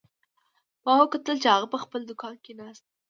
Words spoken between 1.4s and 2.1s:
چې هغه په خپل